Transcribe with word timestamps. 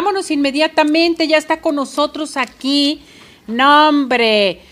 vámonos 0.00 0.30
inmediatamente, 0.30 1.28
ya 1.28 1.36
está 1.36 1.60
con 1.60 1.74
nosotros 1.74 2.38
aquí. 2.38 3.02
Nombre. 3.46 4.62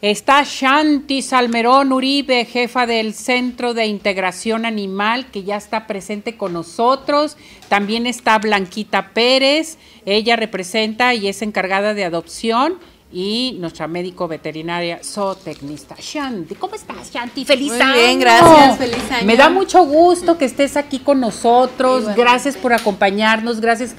Está 0.00 0.44
Shanti 0.44 1.22
Salmerón 1.22 1.92
Uribe, 1.92 2.44
jefa 2.44 2.86
del 2.86 3.12
Centro 3.12 3.74
de 3.74 3.86
Integración 3.86 4.64
Animal, 4.64 5.26
que 5.32 5.42
ya 5.42 5.56
está 5.56 5.88
presente 5.88 6.36
con 6.36 6.52
nosotros. 6.52 7.36
También 7.68 8.06
está 8.06 8.38
Blanquita 8.38 9.10
Pérez, 9.12 9.76
ella 10.04 10.36
representa 10.36 11.14
y 11.14 11.26
es 11.26 11.42
encargada 11.42 11.92
de 11.92 12.04
adopción 12.04 12.78
y 13.12 13.56
nuestra 13.60 13.86
médico 13.86 14.26
veterinaria 14.26 14.98
zootecnista. 15.02 15.94
Shanti, 15.98 16.56
¿cómo 16.56 16.74
estás, 16.74 17.10
Shanti? 17.12 17.44
¡Feliz 17.44 17.72
Muy 17.72 17.80
año! 17.80 17.94
bien, 17.94 18.20
gracias, 18.20 18.78
feliz 18.78 19.10
año. 19.10 19.26
Me 19.26 19.36
da 19.36 19.48
mucho 19.48 19.84
gusto 19.84 20.36
que 20.36 20.44
estés 20.44 20.76
aquí 20.76 20.98
con 20.98 21.20
nosotros. 21.20 22.14
Gracias 22.16 22.56
por 22.56 22.72
acompañarnos, 22.72 23.60
gracias 23.60 23.94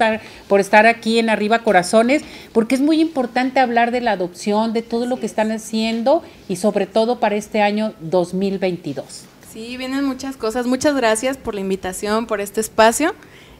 por 0.46 0.60
estar 0.60 0.86
aquí 0.86 1.18
en 1.18 1.30
Arriba 1.30 1.60
Corazones, 1.60 2.22
porque 2.52 2.74
es 2.74 2.80
muy 2.82 3.00
importante 3.00 3.60
hablar 3.60 3.92
de 3.92 4.02
la 4.02 4.12
adopción, 4.12 4.72
de 4.72 4.82
todo 4.82 5.06
lo 5.06 5.18
que 5.18 5.26
están 5.26 5.52
haciendo 5.52 6.22
y 6.48 6.56
sobre 6.56 6.86
todo 6.86 7.18
para 7.18 7.36
este 7.36 7.62
año 7.62 7.94
2022. 8.00 9.24
Sí, 9.50 9.78
vienen 9.78 10.04
muchas 10.04 10.36
cosas. 10.36 10.66
Muchas 10.66 10.94
gracias 10.94 11.38
por 11.38 11.54
la 11.54 11.62
invitación, 11.62 12.26
por 12.26 12.42
este 12.42 12.60
espacio. 12.60 13.14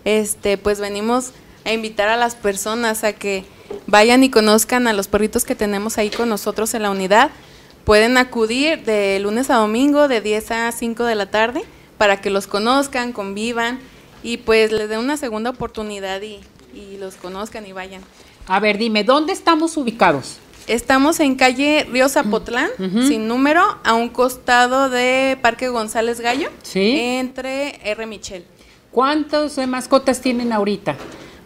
Este, 0.05 0.59
pues 0.59 0.79
venimos 0.79 1.33
a 1.65 1.73
invitar 1.73 2.09
a 2.09 2.17
las 2.17 2.35
personas 2.35 3.03
a 3.05 3.15
que 3.15 3.45
vayan 3.87 4.25
y 4.25 4.31
conozcan 4.31 4.87
a 4.87 4.93
los 4.93 5.09
perritos 5.09 5.45
que 5.45 5.55
tenemos 5.55 5.99
ahí 5.99 6.11
con 6.11 6.29
nosotros 6.29 6.75
en 6.75 6.83
la 6.83 6.91
unidad. 6.91 7.31
Pueden 7.85 8.17
acudir 8.19 8.85
de 8.85 9.19
lunes 9.21 9.51
a 9.51 9.55
domingo 9.57 10.09
de 10.09 10.21
10 10.21 10.51
a 10.51 10.73
5 10.73 11.05
de 11.05 11.15
la 11.15 11.27
tarde 11.31 11.63
para 11.97 12.21
que 12.21 12.31
los 12.31 12.47
conozcan, 12.47 13.13
convivan 13.13 13.79
y 14.23 14.39
pues 14.39 14.73
les 14.73 14.89
den 14.89 14.99
una 14.99 15.17
segunda 15.17 15.51
oportunidad 15.51 16.21
y, 16.23 16.41
y 16.75 16.97
los 16.99 17.15
conozcan 17.17 17.67
y 17.67 17.73
vayan. 17.73 18.03
A 18.47 18.61
ver, 18.61 18.79
dime, 18.79 19.05
¿dónde 19.05 19.33
estamos 19.33 19.77
ubicados? 19.77 20.39
Estamos 20.67 21.19
en 21.21 21.35
calle 21.35 21.87
Río 21.91 22.11
Zapotlán, 22.11 22.69
sin 23.09 23.27
número, 23.27 23.63
a 23.85 23.95
un 23.95 24.11
costado 24.11 24.91
de 24.91 25.39
Parque 25.41 25.69
González 25.69 26.21
Gallo, 26.21 26.51
Sí. 26.63 26.95
entre 26.99 27.81
R. 27.91 28.05
Michel. 28.07 28.45
¿Cuántas 28.91 29.57
mascotas 29.67 30.21
tienen 30.21 30.53
ahorita? 30.53 30.95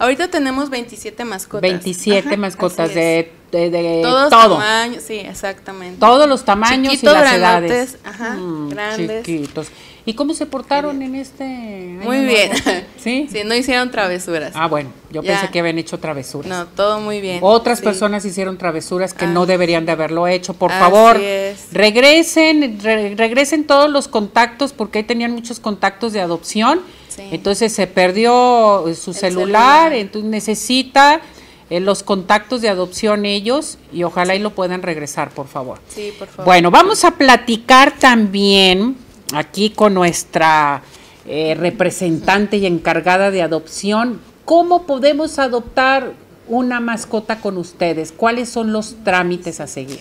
Ahorita 0.02 0.28
tenemos 0.28 0.68
27 0.68 1.24
mascotas. 1.24 1.62
27 1.62 2.26
Ajá, 2.28 2.36
mascotas 2.36 2.92
de, 2.92 3.30
de- 3.52 3.70
de 3.70 4.00
Todos 4.02 4.30
todo. 4.30 4.56
tamaños, 4.58 5.02
sí, 5.06 5.14
exactamente. 5.20 6.00
Todos 6.00 6.28
los 6.28 6.44
tamaños 6.44 6.92
Chiquitos, 6.94 7.14
y 7.14 7.20
las 7.20 7.38
grandotes, 7.38 7.70
edades. 7.72 7.98
ajá, 8.04 8.30
Mm, 8.34 8.68
grandes. 8.70 9.24
Chiquitos. 9.24 9.68
¿Y 10.04 10.14
cómo 10.14 10.34
se 10.34 10.46
portaron 10.46 11.00
en 11.02 11.14
este 11.14 11.44
año 11.44 12.00
Muy 12.02 12.24
bien. 12.24 12.50
¿Sí? 12.98 13.28
Sí, 13.30 13.42
no 13.44 13.54
hicieron 13.54 13.92
travesuras. 13.92 14.50
Ah, 14.56 14.66
bueno, 14.66 14.90
yo 15.12 15.22
Ya. 15.22 15.34
pensé 15.34 15.52
que 15.52 15.60
habían 15.60 15.78
hecho 15.78 16.00
travesuras. 16.00 16.48
No, 16.50 16.66
todo 16.66 16.98
muy 16.98 17.20
bien. 17.20 17.38
Otras 17.40 17.78
Sí. 17.78 17.84
personas 17.84 18.24
hicieron 18.24 18.58
travesuras 18.58 19.14
que 19.14 19.26
Ah. 19.26 19.28
no 19.28 19.46
deberían 19.46 19.86
de 19.86 19.92
haberlo 19.92 20.26
hecho. 20.26 20.54
Por 20.54 20.72
favor, 20.72 21.18
es. 21.18 21.68
regresen, 21.70 22.80
re- 22.82 23.14
regresen 23.14 23.64
todos 23.64 23.88
los 23.88 24.08
contactos 24.08 24.72
porque 24.72 24.98
ahí 24.98 25.04
tenían 25.04 25.30
muchos 25.30 25.60
contactos 25.60 26.12
de 26.12 26.20
adopción. 26.20 26.80
Sí. 27.14 27.22
Entonces 27.30 27.72
se 27.72 27.86
perdió 27.86 28.88
eh, 28.88 28.94
su 28.94 29.10
El 29.10 29.16
celular, 29.16 29.90
celular. 29.90 29.92
entonces 29.92 30.30
necesita 30.30 31.20
eh, 31.68 31.80
los 31.80 32.02
contactos 32.02 32.62
de 32.62 32.68
adopción 32.68 33.24
ellos 33.26 33.78
y 33.92 34.02
ojalá 34.04 34.34
y 34.34 34.38
lo 34.38 34.50
puedan 34.50 34.82
regresar, 34.82 35.30
por 35.30 35.46
favor. 35.48 35.78
Sí, 35.88 36.12
por 36.18 36.28
favor. 36.28 36.44
Bueno, 36.46 36.70
vamos 36.70 37.04
a 37.04 37.12
platicar 37.12 37.92
también 37.98 38.96
aquí 39.34 39.70
con 39.70 39.94
nuestra 39.94 40.82
eh, 41.26 41.54
representante 41.58 42.56
y 42.56 42.66
encargada 42.66 43.30
de 43.30 43.42
adopción. 43.42 44.20
¿Cómo 44.44 44.86
podemos 44.86 45.38
adoptar 45.38 46.12
una 46.48 46.80
mascota 46.80 47.40
con 47.40 47.56
ustedes? 47.58 48.12
¿Cuáles 48.12 48.48
son 48.48 48.72
los 48.72 48.96
trámites 49.04 49.60
a 49.60 49.66
seguir? 49.66 50.00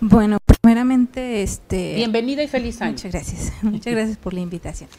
Bueno, 0.00 0.37
primeramente, 0.68 1.42
este. 1.42 1.94
Bienvenida 1.94 2.42
y 2.42 2.46
feliz 2.46 2.82
año. 2.82 2.92
Muchas 2.92 3.10
gracias. 3.10 3.52
Muchas 3.62 3.90
gracias 3.90 4.18
por 4.18 4.34
la 4.34 4.40
invitación. 4.40 4.90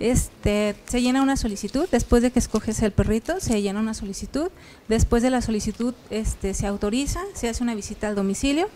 Este, 0.00 0.74
se 0.86 1.02
llena 1.02 1.20
una 1.20 1.36
solicitud 1.36 1.86
después 1.92 2.22
de 2.22 2.30
que 2.30 2.38
escoges 2.38 2.80
el 2.80 2.92
perrito, 2.92 3.38
se 3.38 3.60
llena 3.60 3.78
una 3.78 3.92
solicitud. 3.92 4.50
Después 4.88 5.22
de 5.22 5.28
la 5.28 5.42
solicitud, 5.42 5.92
este, 6.08 6.54
se 6.54 6.66
autoriza, 6.66 7.20
se 7.34 7.50
hace 7.50 7.62
una 7.62 7.74
visita 7.74 8.08
al 8.08 8.14
domicilio, 8.14 8.70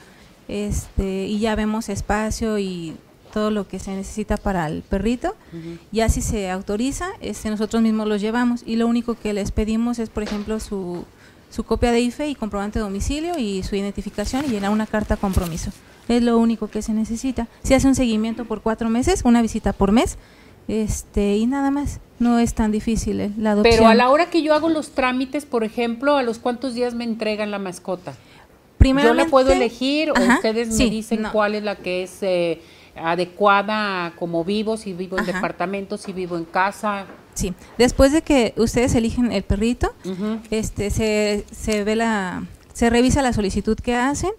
este, 0.46 1.24
y 1.24 1.38
ya 1.38 1.54
vemos 1.54 1.88
espacio 1.88 2.58
y 2.58 2.98
todo 3.32 3.50
lo 3.50 3.66
que 3.66 3.78
se 3.78 3.92
necesita 3.92 4.36
para 4.36 4.66
el 4.66 4.82
perrito. 4.82 5.34
Ya 5.90 6.10
si 6.10 6.20
se 6.20 6.50
autoriza, 6.50 7.08
este, 7.22 7.48
nosotros 7.48 7.82
mismos 7.82 8.06
los 8.06 8.20
llevamos 8.20 8.62
y 8.66 8.76
lo 8.76 8.86
único 8.88 9.14
que 9.14 9.32
les 9.32 9.52
pedimos 9.52 9.98
es, 9.98 10.10
por 10.10 10.22
ejemplo, 10.22 10.60
su, 10.60 11.06
su 11.52 11.64
copia 11.64 11.92
de 11.92 12.00
IFE 12.00 12.28
y 12.28 12.34
comprobante 12.34 12.78
de 12.78 12.84
domicilio 12.84 13.38
y 13.38 13.62
su 13.62 13.76
identificación 13.76 14.46
y 14.46 14.48
llenar 14.48 14.70
una 14.70 14.86
carta 14.86 15.18
compromiso. 15.18 15.70
Es 16.08 16.22
lo 16.22 16.38
único 16.38 16.68
que 16.68 16.80
se 16.80 16.94
necesita. 16.94 17.46
Se 17.62 17.74
hace 17.74 17.86
un 17.86 17.94
seguimiento 17.94 18.46
por 18.46 18.62
cuatro 18.62 18.88
meses, 18.88 19.20
una 19.24 19.42
visita 19.42 19.74
por 19.74 19.92
mes, 19.92 20.16
este 20.66 21.36
y 21.36 21.46
nada 21.46 21.70
más. 21.70 22.00
No 22.18 22.38
es 22.38 22.54
tan 22.54 22.72
difícil 22.72 23.20
eh, 23.20 23.30
la 23.36 23.52
adopción. 23.52 23.76
Pero 23.76 23.88
a 23.88 23.94
la 23.94 24.08
hora 24.08 24.30
que 24.30 24.42
yo 24.42 24.54
hago 24.54 24.70
los 24.70 24.92
trámites, 24.92 25.44
por 25.44 25.62
ejemplo, 25.62 26.16
¿a 26.16 26.22
los 26.22 26.38
cuántos 26.38 26.72
días 26.72 26.94
me 26.94 27.04
entregan 27.04 27.50
la 27.50 27.58
mascota? 27.58 28.14
¿Yo 28.80 29.14
la 29.14 29.26
puedo 29.26 29.52
elegir 29.52 30.10
o 30.10 30.14
ustedes 30.14 30.76
me 30.76 30.90
dicen 30.90 31.22
no. 31.22 31.32
cuál 31.32 31.54
es 31.54 31.62
la 31.62 31.76
que 31.76 32.02
es 32.02 32.18
eh, 32.22 32.60
adecuada 32.96 34.12
como 34.18 34.44
vivo, 34.44 34.76
si 34.76 34.92
vivo 34.92 35.18
en 35.18 35.24
Ajá. 35.24 35.32
departamento, 35.34 35.98
si 35.98 36.12
vivo 36.12 36.36
en 36.36 36.44
casa? 36.44 37.06
Sí, 37.34 37.54
después 37.78 38.12
de 38.12 38.22
que 38.22 38.54
ustedes 38.56 38.94
eligen 38.94 39.32
el 39.32 39.42
perrito, 39.42 39.94
este 40.50 40.90
se, 40.90 41.44
se 41.50 41.84
ve 41.84 41.96
la 41.96 42.44
se 42.72 42.90
revisa 42.90 43.22
la 43.22 43.32
solicitud 43.32 43.78
que 43.78 43.94
hacen 43.94 44.32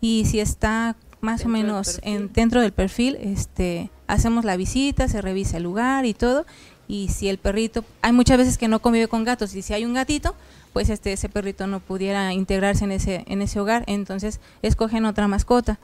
y 0.00 0.24
si 0.26 0.40
está 0.40 0.96
más 1.20 1.40
o 1.42 1.44
Dentro 1.44 1.52
menos 1.52 2.00
en, 2.02 2.32
dentro 2.32 2.60
del 2.62 2.72
perfil, 2.72 3.16
este 3.20 3.90
hacemos 4.06 4.44
la 4.44 4.56
visita, 4.56 5.08
se 5.08 5.20
revisa 5.20 5.58
el 5.58 5.64
lugar 5.64 6.06
y 6.06 6.14
todo. 6.14 6.46
Y 6.88 7.08
si 7.08 7.28
el 7.28 7.38
perrito 7.38 7.84
hay 8.02 8.12
muchas 8.12 8.38
veces 8.38 8.58
que 8.58 8.66
no 8.66 8.80
convive 8.80 9.06
con 9.06 9.22
gatos 9.22 9.54
y 9.54 9.62
si 9.62 9.72
hay 9.74 9.84
un 9.84 9.94
gatito, 9.94 10.34
pues 10.72 10.88
este 10.88 11.12
ese 11.12 11.28
perrito 11.28 11.66
no 11.68 11.78
pudiera 11.78 12.32
integrarse 12.32 12.84
en 12.84 12.92
ese 12.92 13.24
en 13.28 13.42
ese 13.42 13.60
hogar, 13.60 13.84
entonces 13.86 14.40
escogen 14.62 15.04
otra 15.04 15.28
mascota. 15.28 15.78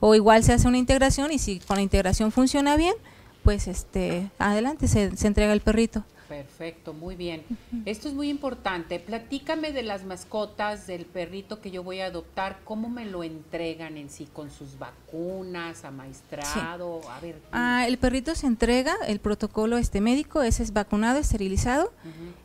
O 0.00 0.14
igual 0.14 0.42
se 0.42 0.52
hace 0.52 0.66
una 0.66 0.78
integración 0.78 1.30
y 1.30 1.38
si 1.38 1.60
con 1.60 1.76
la 1.76 1.82
integración 1.82 2.32
funciona 2.32 2.76
bien, 2.76 2.94
pues 3.48 3.66
este 3.66 4.30
adelante 4.38 4.88
se, 4.88 5.16
se 5.16 5.26
entrega 5.26 5.54
el 5.54 5.62
perrito. 5.62 6.04
Perfecto, 6.28 6.92
muy 6.92 7.16
bien. 7.16 7.44
Esto 7.86 8.08
es 8.08 8.12
muy 8.14 8.28
importante. 8.28 9.00
Platícame 9.00 9.72
de 9.72 9.82
las 9.82 10.04
mascotas 10.04 10.86
del 10.86 11.06
perrito 11.06 11.62
que 11.62 11.70
yo 11.70 11.82
voy 11.82 12.00
a 12.00 12.06
adoptar. 12.08 12.58
¿Cómo 12.64 12.90
me 12.90 13.06
lo 13.06 13.24
entregan 13.24 13.96
en 13.96 14.10
sí? 14.10 14.28
¿Con 14.34 14.50
sus 14.50 14.78
vacunas, 14.78 15.86
amaestrado? 15.86 17.00
A 17.10 17.20
ver. 17.20 17.40
Ah, 17.50 17.86
el 17.86 17.96
perrito 17.96 18.34
se 18.34 18.46
entrega, 18.46 18.94
el 19.06 19.18
protocolo 19.18 19.78
este 19.78 20.02
médico, 20.02 20.42
ese 20.42 20.62
es 20.62 20.74
vacunado, 20.74 21.18
esterilizado 21.18 21.90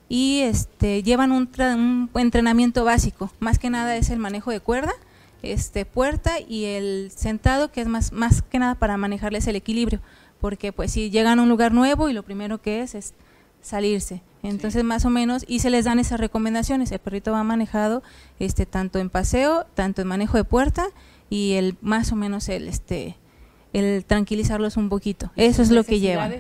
y 0.08 0.40
este 0.44 1.04
llevan 1.04 1.34
un, 1.34 1.52
tra- 1.52 1.76
un 1.76 2.10
entrenamiento 2.16 2.86
básico. 2.86 3.30
Más 3.42 3.60
que 3.60 3.70
nada 3.70 3.98
es 3.98 4.10
el 4.10 4.20
manejo 4.20 4.52
de 4.52 4.62
cuerda, 4.62 4.94
este 5.42 5.84
puerta 5.84 6.40
y 6.40 6.64
el 6.64 7.12
sentado 7.14 7.74
que 7.74 7.82
es 7.82 7.88
más 7.90 8.14
más 8.14 8.42
que 8.42 8.60
nada 8.60 8.76
para 8.76 8.96
manejarles 8.96 9.46
el 9.48 9.58
equilibrio, 9.58 10.00
porque 10.44 10.74
pues 10.74 10.92
si 10.92 11.10
llegan 11.10 11.40
a 11.40 11.42
un 11.42 11.48
lugar 11.48 11.72
nuevo 11.72 12.10
y 12.10 12.14
lo 12.14 12.22
primero 12.22 12.62
que 12.62 12.82
es 12.82 12.96
es 12.96 13.14
salirse. 13.62 14.22
Entonces 14.44 14.84
más 14.84 15.06
o 15.06 15.10
menos 15.10 15.46
y 15.48 15.60
se 15.60 15.70
les 15.70 15.86
dan 15.86 16.00
esas 16.00 16.20
recomendaciones. 16.20 16.92
El 16.92 17.00
perrito 17.00 17.32
va 17.32 17.46
manejado 17.46 18.04
este 18.40 18.66
tanto 18.66 19.00
en 19.00 19.10
paseo, 19.10 19.66
tanto 19.74 20.02
en 20.02 20.10
manejo 20.10 20.36
de 20.36 20.44
puerta 20.44 20.88
y 21.30 21.54
el 21.54 21.78
más 21.80 22.12
o 22.12 22.18
menos 22.18 22.50
el 22.50 22.68
este 22.68 23.16
el 23.72 24.04
tranquilizarlos 24.04 24.76
un 24.76 24.90
poquito. 24.90 25.32
Eso 25.38 25.62
es 25.62 25.72
lo 25.72 25.86
que 25.86 26.02
llevan. 26.02 26.34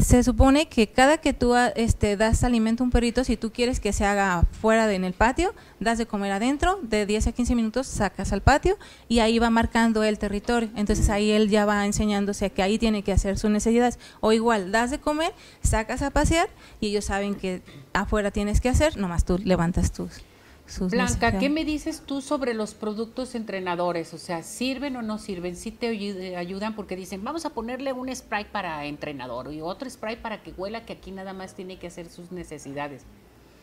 Se 0.00 0.22
supone 0.22 0.68
que 0.68 0.88
cada 0.88 1.18
que 1.18 1.32
tú 1.32 1.54
ah, 1.54 1.68
este, 1.68 2.18
das 2.18 2.44
alimento 2.44 2.82
a 2.82 2.84
un 2.84 2.90
perrito, 2.90 3.24
si 3.24 3.38
tú 3.38 3.50
quieres 3.50 3.80
que 3.80 3.94
se 3.94 4.04
haga 4.04 4.44
fuera 4.60 4.86
de, 4.86 4.94
en 4.94 5.04
el 5.04 5.14
patio, 5.14 5.54
das 5.80 5.96
de 5.96 6.06
comer 6.06 6.32
adentro, 6.32 6.78
de 6.82 7.06
10 7.06 7.28
a 7.28 7.32
15 7.32 7.54
minutos 7.54 7.86
sacas 7.86 8.32
al 8.32 8.42
patio 8.42 8.76
y 9.08 9.20
ahí 9.20 9.38
va 9.38 9.48
marcando 9.48 10.04
el 10.04 10.18
territorio. 10.18 10.68
Entonces 10.76 11.08
ahí 11.08 11.30
él 11.30 11.48
ya 11.48 11.64
va 11.64 11.86
enseñándose 11.86 12.50
que 12.50 12.62
ahí 12.62 12.78
tiene 12.78 13.02
que 13.02 13.12
hacer 13.12 13.38
sus 13.38 13.50
necesidades. 13.50 13.98
O 14.20 14.32
igual, 14.32 14.70
das 14.70 14.90
de 14.90 14.98
comer, 14.98 15.32
sacas 15.62 16.02
a 16.02 16.10
pasear 16.10 16.50
y 16.78 16.88
ellos 16.88 17.06
saben 17.06 17.34
que 17.34 17.62
afuera 17.94 18.30
tienes 18.30 18.60
que 18.60 18.68
hacer, 18.68 18.98
nomás 18.98 19.24
tú 19.24 19.38
levantas 19.38 19.92
tus, 19.92 20.22
sus 20.66 20.90
Blanca. 20.90 21.38
¿qué 21.38 21.48
me 21.48 21.64
dices 21.64 22.02
tú 22.04 22.20
sobre 22.20 22.52
los 22.54 22.74
productos 22.74 23.34
entrenadores? 23.34 24.12
O 24.14 24.18
sea, 24.18 24.42
¿sirven 24.42 24.96
o 24.96 25.02
no 25.02 25.18
sirven? 25.18 25.56
¿Sí 25.56 25.70
te 25.70 25.92
ayu- 25.92 26.36
ayudan? 26.36 26.74
Porque 26.74 26.96
dicen, 26.96 27.22
vamos 27.24 27.46
a 27.46 27.50
ponerle 27.50 27.92
un 27.92 28.14
spray 28.14 28.46
para 28.50 28.84
entrenador 28.84 29.52
y 29.52 29.60
otro 29.60 29.88
spray 29.88 30.16
para 30.16 30.42
que 30.42 30.52
huela 30.52 30.84
que 30.84 30.94
aquí 30.94 31.10
nada 31.12 31.32
más 31.32 31.54
tiene 31.54 31.78
que 31.78 31.86
hacer 31.86 32.08
sus 32.08 32.32
necesidades. 32.32 33.02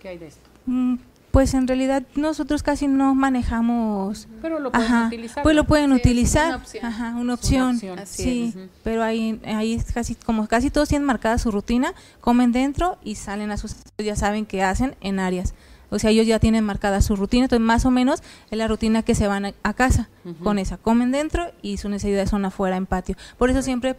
¿Qué 0.01 0.09
hay 0.09 0.17
de 0.17 0.27
esto? 0.27 0.49
Mm, 0.65 0.95
Pues 1.31 1.53
en 1.55 1.67
realidad 1.67 2.03
nosotros 2.15 2.61
casi 2.61 2.87
no 2.87 3.15
manejamos 3.15 4.27
Pero 4.41 4.59
lo 4.59 4.71
pueden 4.71 4.87
Ajá, 4.87 5.07
utilizar. 5.07 5.43
Pues 5.43 5.55
lo 5.55 5.63
pueden 5.65 5.89
Sí, 5.91 5.95
utilizar. 5.97 6.47
una 6.49 6.55
opción. 6.57 6.85
Ajá, 6.85 7.15
una 7.15 7.33
opción. 7.33 7.79
Así 7.99 8.23
sí, 8.23 8.53
es. 8.55 8.69
Pero 8.83 9.01
ahí, 9.03 9.41
ahí 9.45 9.73
es 9.73 9.91
casi, 9.91 10.15
como 10.15 10.47
casi 10.47 10.69
todos 10.69 10.89
tienen 10.89 11.05
marcada 11.07 11.37
su 11.39 11.49
rutina, 11.51 11.93
comen 12.21 12.51
dentro 12.51 12.97
y 13.03 13.15
salen 13.15 13.49
a 13.51 13.57
sus, 13.57 13.75
ya 13.97 14.15
saben 14.15 14.45
qué 14.45 14.61
hacen 14.63 14.95
en 15.01 15.19
áreas. 15.19 15.53
O 15.93 15.99
sea, 15.99 16.09
ellos 16.09 16.25
ya 16.27 16.39
tienen 16.39 16.63
marcada 16.63 17.01
su 17.01 17.15
rutina, 17.15 17.45
entonces 17.45 17.65
más 17.65 17.85
o 17.85 17.91
menos 17.91 18.23
es 18.49 18.57
la 18.57 18.67
rutina 18.67 19.03
que 19.03 19.15
se 19.15 19.27
van 19.27 19.45
a, 19.45 19.73
casa 19.73 20.09
con 20.43 20.59
esa. 20.59 20.77
Comen 20.77 21.11
dentro 21.11 21.51
y 21.61 21.77
sus 21.77 21.91
necesidades 21.91 22.29
son 22.29 22.45
afuera 22.45 22.77
en 22.77 22.85
patio. 22.85 23.15
Por 23.37 23.49
eso 23.49 23.61
siempre 23.61 23.95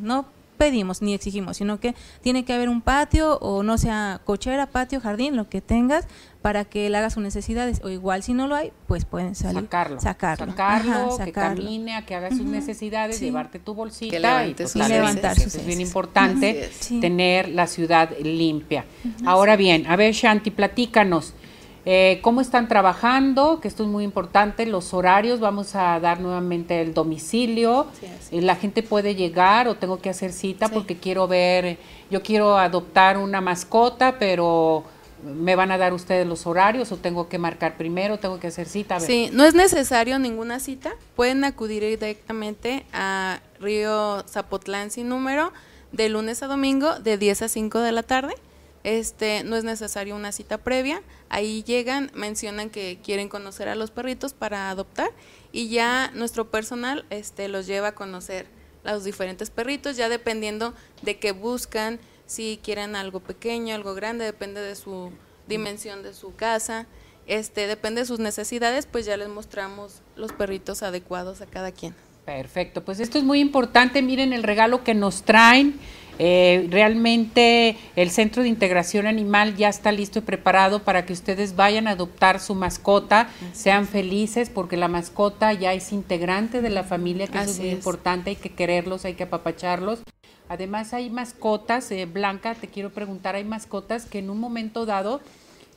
no 0.00 0.26
pedimos 0.56 1.02
ni 1.02 1.14
exigimos, 1.14 1.56
sino 1.56 1.80
que 1.80 1.94
tiene 2.22 2.44
que 2.44 2.52
haber 2.52 2.68
un 2.68 2.80
patio 2.80 3.38
o 3.38 3.62
no 3.62 3.78
sea 3.78 4.20
cochera, 4.24 4.66
patio, 4.66 5.00
jardín, 5.00 5.36
lo 5.36 5.48
que 5.48 5.60
tengas 5.60 6.06
para 6.44 6.66
que 6.66 6.86
él 6.88 6.94
haga 6.94 7.08
sus 7.08 7.22
necesidades 7.22 7.80
o 7.82 7.88
igual 7.88 8.22
si 8.22 8.34
no 8.34 8.46
lo 8.46 8.54
hay, 8.54 8.70
pues 8.86 9.06
pueden 9.06 9.34
salir. 9.34 9.62
Sacarlo. 9.62 9.98
Sacarlo. 9.98 10.46
Sacarlo, 10.46 11.18
que 11.24 11.32
camine, 11.32 11.96
a 11.96 12.04
que 12.04 12.14
haga 12.14 12.28
sus 12.28 12.42
necesidades, 12.42 13.18
llevarte 13.18 13.58
tu 13.58 13.74
bolsita 13.74 14.46
y, 14.46 14.54
y 14.74 14.82
levantar 14.88 15.40
sus 15.40 15.54
Es 15.54 15.64
bien 15.64 15.80
importante 15.80 16.70
tener 17.00 17.48
la 17.48 17.66
ciudad 17.66 18.10
limpia. 18.22 18.84
Ahora 19.24 19.56
bien, 19.56 19.86
a 19.86 19.96
ver 19.96 20.12
Shanti, 20.12 20.50
platícanos. 20.50 21.34
Eh, 21.86 22.20
¿Cómo 22.22 22.40
están 22.40 22.66
trabajando? 22.66 23.60
Que 23.60 23.68
esto 23.68 23.82
es 23.82 23.88
muy 23.88 24.04
importante. 24.04 24.64
Los 24.66 24.94
horarios, 24.94 25.40
vamos 25.40 25.74
a 25.74 26.00
dar 26.00 26.20
nuevamente 26.20 26.80
el 26.80 26.94
domicilio. 26.94 27.86
Eh, 28.30 28.40
la 28.40 28.56
gente 28.56 28.82
puede 28.82 29.14
llegar 29.14 29.68
o 29.68 29.74
tengo 29.74 30.00
que 30.00 30.08
hacer 30.08 30.32
cita 30.32 30.68
porque 30.68 30.96
quiero 30.96 31.28
ver, 31.28 31.78
yo 32.10 32.22
quiero 32.22 32.56
adoptar 32.56 33.18
una 33.18 33.40
mascota, 33.40 34.18
pero 34.18 34.84
me 35.24 35.56
van 35.56 35.70
a 35.70 35.78
dar 35.78 35.92
ustedes 35.92 36.26
los 36.26 36.46
horarios 36.46 36.92
o 36.92 36.96
tengo 36.96 37.28
que 37.28 37.38
marcar 37.38 37.76
primero, 37.76 38.18
tengo 38.18 38.38
que 38.40 38.48
hacer 38.48 38.66
cita. 38.66 39.00
Sí, 39.00 39.30
no 39.32 39.44
es 39.44 39.54
necesario 39.54 40.18
ninguna 40.18 40.60
cita. 40.60 40.92
Pueden 41.16 41.44
acudir 41.44 41.82
directamente 41.82 42.84
a 42.92 43.40
Río 43.60 44.24
Zapotlán 44.28 44.90
sin 44.90 45.08
número 45.08 45.52
de 45.92 46.08
lunes 46.08 46.42
a 46.42 46.46
domingo 46.46 46.98
de 46.98 47.18
10 47.18 47.42
a 47.42 47.48
5 47.48 47.80
de 47.80 47.92
la 47.92 48.02
tarde. 48.02 48.34
Este, 48.84 49.42
no 49.44 49.56
es 49.56 49.64
necesario 49.64 50.14
una 50.14 50.30
cita 50.30 50.58
previa. 50.58 51.02
Ahí 51.30 51.62
llegan, 51.64 52.10
mencionan 52.14 52.70
que 52.70 52.98
quieren 53.02 53.28
conocer 53.28 53.68
a 53.68 53.74
los 53.74 53.90
perritos 53.90 54.34
para 54.34 54.70
adoptar 54.70 55.10
y 55.52 55.68
ya 55.68 56.10
nuestro 56.14 56.50
personal 56.50 57.06
este, 57.10 57.48
los 57.48 57.66
lleva 57.66 57.88
a 57.88 57.94
conocer 57.94 58.46
los 58.84 59.04
diferentes 59.04 59.50
perritos, 59.50 59.96
ya 59.96 60.08
dependiendo 60.08 60.74
de 61.02 61.18
qué 61.18 61.32
buscan, 61.32 61.98
si 62.26 62.60
quieren 62.62 62.96
algo 62.96 63.20
pequeño, 63.20 63.74
algo 63.74 63.94
grande, 63.94 64.24
depende 64.24 64.60
de 64.60 64.76
su 64.76 65.10
dimensión 65.48 66.02
de 66.02 66.14
su 66.14 66.34
casa, 66.34 66.86
este, 67.26 67.66
depende 67.66 68.02
de 68.02 68.06
sus 68.06 68.18
necesidades, 68.18 68.86
pues 68.86 69.06
ya 69.06 69.16
les 69.16 69.28
mostramos 69.28 70.02
los 70.16 70.32
perritos 70.32 70.82
adecuados 70.82 71.40
a 71.40 71.46
cada 71.46 71.72
quien. 71.72 71.94
Perfecto, 72.24 72.84
pues 72.84 73.00
esto 73.00 73.18
es 73.18 73.24
muy 73.24 73.40
importante, 73.40 74.02
miren 74.02 74.32
el 74.32 74.42
regalo 74.42 74.82
que 74.84 74.94
nos 74.94 75.22
traen. 75.22 75.78
Eh, 76.18 76.68
realmente 76.70 77.76
el 77.96 78.10
Centro 78.10 78.42
de 78.42 78.48
Integración 78.48 79.06
Animal 79.06 79.56
ya 79.56 79.68
está 79.68 79.90
listo 79.92 80.20
y 80.20 80.22
preparado 80.22 80.82
para 80.82 81.06
que 81.06 81.12
ustedes 81.12 81.56
vayan 81.56 81.88
a 81.88 81.92
adoptar 81.92 82.40
su 82.40 82.54
mascota, 82.54 83.28
sean 83.52 83.86
felices 83.86 84.50
porque 84.50 84.76
la 84.76 84.88
mascota 84.88 85.52
ya 85.52 85.72
es 85.72 85.92
integrante 85.92 86.62
de 86.62 86.70
la 86.70 86.84
familia, 86.84 87.26
que 87.26 87.38
eso 87.38 87.50
es 87.50 87.58
muy 87.58 87.70
importante, 87.70 88.30
hay 88.30 88.36
que 88.36 88.50
quererlos, 88.50 89.04
hay 89.04 89.14
que 89.14 89.24
apapacharlos. 89.24 90.00
Además 90.48 90.92
hay 90.92 91.10
mascotas, 91.10 91.90
eh, 91.90 92.04
Blanca, 92.06 92.54
te 92.54 92.68
quiero 92.68 92.90
preguntar, 92.90 93.34
hay 93.34 93.44
mascotas 93.44 94.04
que 94.04 94.18
en 94.18 94.30
un 94.30 94.38
momento 94.38 94.84
dado 94.86 95.20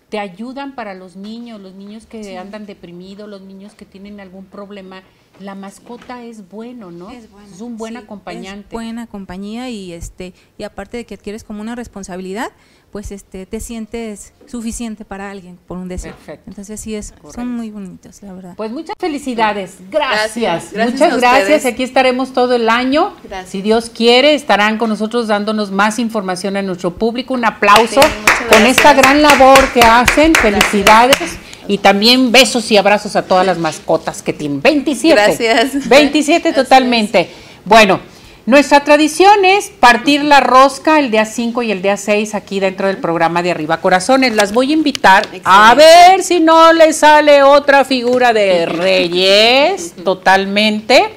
te 0.09 0.19
ayudan 0.19 0.75
para 0.75 0.93
los 0.93 1.15
niños, 1.15 1.59
los 1.59 1.73
niños 1.73 2.05
que 2.05 2.37
andan 2.37 2.65
deprimidos, 2.65 3.27
los 3.27 3.41
niños 3.41 3.73
que 3.73 3.85
tienen 3.85 4.19
algún 4.19 4.45
problema 4.45 5.03
la 5.39 5.55
mascota 5.55 6.23
es 6.23 6.49
bueno, 6.49 6.91
¿no? 6.91 7.09
Es, 7.09 7.25
es 7.53 7.61
un 7.61 7.77
buen 7.77 7.97
acompañante. 7.97 8.75
buena 8.75 9.07
compañía 9.07 9.69
y 9.69 9.93
este 9.93 10.33
y 10.57 10.63
aparte 10.63 10.97
de 10.97 11.05
que 11.05 11.15
adquieres 11.15 11.43
como 11.43 11.61
una 11.61 11.75
responsabilidad, 11.75 12.51
pues 12.91 13.11
este 13.11 13.45
te 13.45 13.59
sientes 13.59 14.33
suficiente 14.47 15.05
para 15.05 15.29
alguien 15.29 15.59
por 15.67 15.77
un 15.77 15.87
deseo. 15.87 16.13
Perfecto. 16.13 16.43
Entonces 16.47 16.79
sí 16.79 16.95
es 16.95 17.13
son 17.33 17.49
muy 17.49 17.69
bonitos, 17.69 18.21
la 18.23 18.33
verdad. 18.33 18.53
Pues 18.55 18.71
muchas 18.71 18.95
felicidades. 18.97 19.77
Gracias. 19.91 20.73
muchas 20.73 21.17
gracias. 21.17 21.65
Aquí 21.65 21.83
estaremos 21.83 22.33
todo 22.33 22.55
el 22.55 22.69
año. 22.69 23.13
Si 23.45 23.61
Dios 23.61 23.89
quiere, 23.89 24.33
estarán 24.33 24.77
con 24.77 24.89
nosotros 24.89 25.27
dándonos 25.27 25.71
más 25.71 25.99
información 25.99 26.57
a 26.57 26.61
nuestro 26.61 26.95
público. 26.95 27.33
Un 27.33 27.45
aplauso 27.45 28.01
con 28.49 28.65
esta 28.65 28.93
gran 28.93 29.21
labor 29.21 29.59
que 29.73 29.81
hacen. 29.81 30.33
Felicidades. 30.33 31.37
Y 31.67 31.79
también 31.79 32.31
besos 32.31 32.71
y 32.71 32.77
abrazos 32.77 33.15
a 33.15 33.23
todas 33.23 33.45
las 33.45 33.57
mascotas 33.57 34.21
que 34.21 34.33
tienen. 34.33 34.61
27. 34.61 35.13
Gracias. 35.15 35.89
27 35.89 36.53
totalmente. 36.53 37.29
Bueno, 37.65 37.99
nuestra 38.47 38.81
tradición 38.85 39.43
es 39.43 39.67
partir 39.67 40.23
la 40.23 40.39
rosca 40.39 40.99
el 40.99 41.11
día 41.11 41.25
5 41.25 41.63
y 41.63 41.71
el 41.73 41.81
día 41.81 41.97
6 41.97 42.33
aquí 42.33 42.61
dentro 42.61 42.87
del 42.87 42.95
programa 42.95 43.43
de 43.43 43.51
Arriba 43.51 43.81
Corazones. 43.81 44.33
Las 44.35 44.53
voy 44.53 44.71
a 44.71 44.73
invitar 44.73 45.27
a 45.43 45.75
ver 45.75 46.23
si 46.23 46.39
no 46.39 46.71
les 46.71 46.95
sale 46.95 47.43
otra 47.43 47.83
figura 47.83 48.31
de 48.31 48.65
Reyes 48.65 49.95
totalmente. 50.05 51.09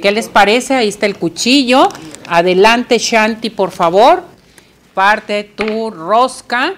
¿Qué 0.00 0.12
les 0.12 0.30
parece? 0.30 0.76
Ahí 0.76 0.88
está 0.88 1.04
el 1.04 1.16
cuchillo. 1.16 1.90
Adelante, 2.26 2.96
Shanti, 2.96 3.50
por 3.50 3.70
favor. 3.70 4.22
Parte 4.94 5.44
tu 5.44 5.90
rosca. 5.90 6.74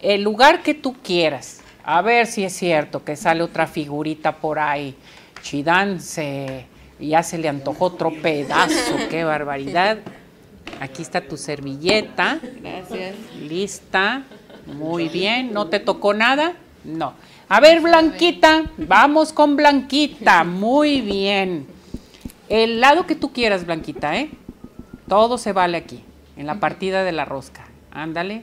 El 0.00 0.22
lugar 0.22 0.62
que 0.62 0.74
tú 0.74 0.94
quieras. 1.02 1.62
A 1.84 2.02
ver 2.02 2.26
si 2.26 2.44
es 2.44 2.52
cierto 2.52 3.04
que 3.04 3.16
sale 3.16 3.42
otra 3.42 3.66
figurita 3.66 4.36
por 4.36 4.58
ahí. 4.58 4.94
Chidán 5.42 6.00
se, 6.00 6.66
ya 6.98 7.22
se 7.22 7.38
le 7.38 7.48
antojó 7.48 7.86
otro 7.86 8.12
pedazo, 8.12 8.96
qué 9.08 9.24
barbaridad. 9.24 9.98
Aquí 10.80 11.02
está 11.02 11.20
tu 11.20 11.36
servilleta. 11.36 12.38
Gracias. 12.62 13.14
Lista. 13.38 14.22
Muy 14.66 15.08
bien. 15.08 15.52
¿No 15.52 15.66
te 15.66 15.80
tocó 15.80 16.14
nada? 16.14 16.54
No. 16.84 17.14
A 17.48 17.60
ver, 17.60 17.80
Blanquita. 17.80 18.64
Vamos 18.78 19.32
con 19.32 19.56
Blanquita. 19.56 20.44
Muy 20.44 21.00
bien. 21.00 21.66
El 22.48 22.80
lado 22.80 23.06
que 23.06 23.14
tú 23.14 23.32
quieras, 23.32 23.66
Blanquita, 23.66 24.16
¿eh? 24.16 24.30
Todo 25.06 25.38
se 25.38 25.52
vale 25.52 25.76
aquí, 25.76 26.02
en 26.36 26.46
la 26.46 26.60
partida 26.60 27.04
de 27.04 27.12
la 27.12 27.24
rosca. 27.24 27.66
Ándale. 27.90 28.42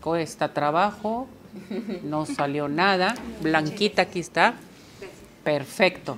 Cuesta 0.00 0.52
trabajo. 0.52 1.26
No 2.02 2.26
salió 2.26 2.68
nada. 2.68 3.14
Blanquita 3.40 4.02
aquí 4.02 4.20
está. 4.20 4.54
Perfecto. 5.44 6.16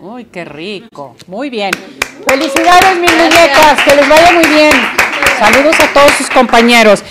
Uy, 0.00 0.24
qué 0.26 0.44
rico. 0.44 1.16
Muy 1.26 1.50
bien. 1.50 1.70
Felicidades, 2.26 2.98
mis 2.98 3.12
muñecas. 3.12 3.82
Que 3.84 3.96
les 3.96 4.08
vaya 4.08 4.32
muy 4.32 4.46
bien. 4.46 4.72
Saludos 5.38 5.78
a 5.80 5.92
todos 5.92 6.12
sus 6.12 6.28
compañeros. 6.30 7.02